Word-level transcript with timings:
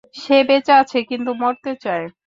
সে 0.15 0.37
বেঁচে 0.47 0.73
আছে 0.81 0.97
কিন্তু 1.09 1.31
মরতে 1.41 1.71
চায়। 1.83 2.05